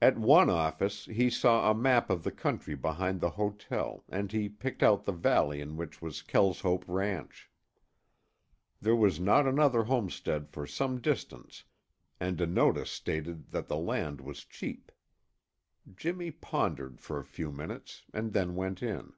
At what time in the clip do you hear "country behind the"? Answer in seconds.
2.32-3.28